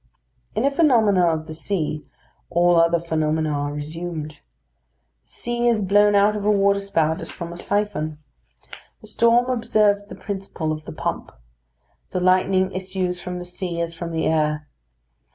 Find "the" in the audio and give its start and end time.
1.45-1.53, 5.25-5.29, 9.01-9.05, 10.05-10.15, 10.85-10.91, 12.09-12.19, 13.37-13.45, 14.11-14.25